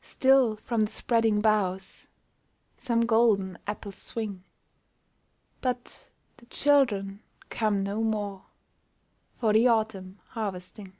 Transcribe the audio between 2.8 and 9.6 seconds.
golden apples swing; But the children come no more For